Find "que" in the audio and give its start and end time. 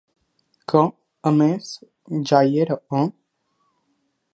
0.73-0.81